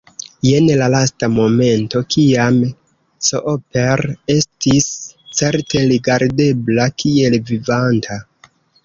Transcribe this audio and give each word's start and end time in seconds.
Jen 0.45 0.67
la 0.77 0.85
lasta 0.91 1.27
momento, 1.33 1.99
kiam 2.15 2.57
Cooper 3.27 4.03
estis 4.37 4.87
certe 5.41 5.85
rigardebla 5.93 6.89
kiel 7.05 7.39
vivanta. 7.53 8.19